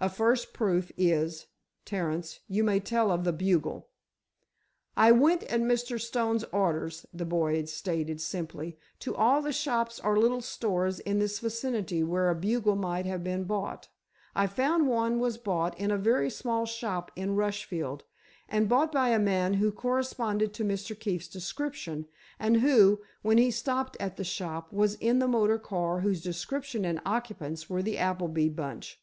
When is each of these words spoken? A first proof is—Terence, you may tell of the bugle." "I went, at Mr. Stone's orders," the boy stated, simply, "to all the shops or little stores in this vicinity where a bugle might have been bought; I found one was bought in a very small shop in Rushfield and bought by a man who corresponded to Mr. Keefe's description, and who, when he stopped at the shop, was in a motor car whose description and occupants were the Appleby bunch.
A 0.00 0.08
first 0.08 0.52
proof 0.52 0.92
is—Terence, 0.96 2.38
you 2.46 2.62
may 2.62 2.78
tell 2.78 3.10
of 3.10 3.24
the 3.24 3.32
bugle." 3.32 3.88
"I 4.96 5.10
went, 5.10 5.42
at 5.52 5.60
Mr. 5.60 6.00
Stone's 6.00 6.44
orders," 6.52 7.04
the 7.12 7.24
boy 7.24 7.64
stated, 7.64 8.20
simply, 8.20 8.78
"to 9.00 9.12
all 9.16 9.42
the 9.42 9.52
shops 9.52 9.98
or 9.98 10.16
little 10.16 10.40
stores 10.40 11.00
in 11.00 11.18
this 11.18 11.40
vicinity 11.40 12.04
where 12.04 12.30
a 12.30 12.34
bugle 12.36 12.76
might 12.76 13.06
have 13.06 13.24
been 13.24 13.42
bought; 13.42 13.88
I 14.36 14.46
found 14.46 14.86
one 14.86 15.18
was 15.18 15.36
bought 15.36 15.76
in 15.80 15.90
a 15.90 15.98
very 15.98 16.30
small 16.30 16.64
shop 16.64 17.10
in 17.16 17.34
Rushfield 17.34 18.02
and 18.48 18.68
bought 18.68 18.92
by 18.92 19.08
a 19.08 19.18
man 19.18 19.54
who 19.54 19.72
corresponded 19.72 20.54
to 20.54 20.64
Mr. 20.64 20.96
Keefe's 20.96 21.26
description, 21.26 22.06
and 22.38 22.58
who, 22.58 23.00
when 23.22 23.36
he 23.36 23.50
stopped 23.50 23.96
at 23.98 24.16
the 24.16 24.22
shop, 24.22 24.72
was 24.72 24.94
in 25.00 25.20
a 25.20 25.26
motor 25.26 25.58
car 25.58 26.02
whose 26.02 26.22
description 26.22 26.84
and 26.84 27.00
occupants 27.04 27.68
were 27.68 27.82
the 27.82 27.98
Appleby 27.98 28.48
bunch. 28.48 29.02